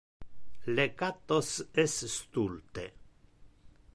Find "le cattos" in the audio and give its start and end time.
0.77-1.49